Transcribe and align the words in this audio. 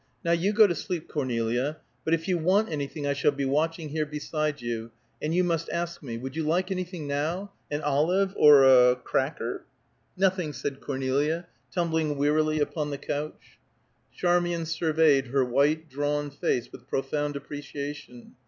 "Now 0.25 0.31
you 0.31 0.51
go 0.51 0.65
to 0.65 0.73
sleep, 0.73 1.07
Cornelia; 1.07 1.77
but 2.03 2.15
if 2.15 2.27
you 2.27 2.39
want 2.39 2.69
anything 2.71 3.05
I 3.05 3.13
shall 3.13 3.29
be 3.31 3.45
watching 3.45 3.89
here 3.89 4.07
beside 4.07 4.59
you, 4.59 4.89
and 5.21 5.31
you 5.31 5.43
must 5.43 5.69
ask 5.69 6.01
me. 6.01 6.17
Would 6.17 6.35
you 6.35 6.41
like 6.43 6.71
anything 6.71 7.05
now? 7.05 7.51
An 7.69 7.83
olive, 7.83 8.33
or 8.35 8.63
a 8.63 8.95
cracker?" 8.95 9.63
"Nothing," 10.17 10.53
said 10.53 10.81
Cornelia, 10.81 11.45
tumbling 11.71 12.17
wearily 12.17 12.59
upon 12.59 12.89
the 12.89 12.97
couch. 12.97 13.59
Charmian 14.11 14.65
surveyed 14.65 15.27
her 15.27 15.45
white, 15.45 15.87
drawn 15.87 16.31
face 16.31 16.71
with 16.71 16.87
profound 16.87 17.35
appreciation. 17.35 18.33